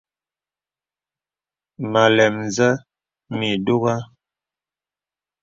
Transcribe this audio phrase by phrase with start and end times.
[1.91, 2.71] Mə alɛm zə̀
[3.37, 3.95] mì dùgha.